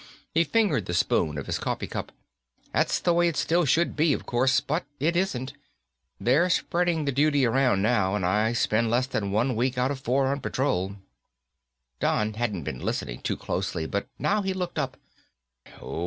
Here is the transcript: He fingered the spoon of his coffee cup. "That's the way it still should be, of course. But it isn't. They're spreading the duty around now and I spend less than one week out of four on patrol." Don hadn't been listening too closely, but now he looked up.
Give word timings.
He 0.33 0.43
fingered 0.45 0.87
the 0.87 0.95
spoon 0.95 1.37
of 1.37 1.45
his 1.45 1.59
coffee 1.59 1.85
cup. 1.85 2.11
"That's 2.73 2.99
the 2.99 3.13
way 3.13 3.27
it 3.27 3.37
still 3.37 3.65
should 3.65 3.95
be, 3.95 4.13
of 4.13 4.25
course. 4.25 4.59
But 4.59 4.83
it 4.99 5.15
isn't. 5.15 5.53
They're 6.19 6.49
spreading 6.49 7.05
the 7.05 7.11
duty 7.11 7.45
around 7.45 7.83
now 7.83 8.15
and 8.15 8.25
I 8.25 8.53
spend 8.53 8.89
less 8.89 9.05
than 9.05 9.29
one 9.31 9.55
week 9.55 9.77
out 9.77 9.91
of 9.91 9.99
four 9.99 10.25
on 10.25 10.39
patrol." 10.41 10.95
Don 11.99 12.33
hadn't 12.33 12.63
been 12.63 12.79
listening 12.79 13.21
too 13.21 13.37
closely, 13.37 13.85
but 13.85 14.07
now 14.17 14.41
he 14.41 14.55
looked 14.55 14.79
up. 14.79 14.97